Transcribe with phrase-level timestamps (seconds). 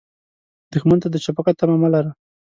[0.73, 2.11] دښمن ته د شفقت تمه مه لره